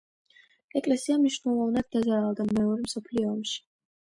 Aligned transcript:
ეკლესია 0.79 1.17
მნიშვნელოვნად 1.25 1.91
დაზარალდა 1.97 2.49
მეორე 2.53 2.87
მსოფლიო 2.89 3.31
ომში. 3.35 3.63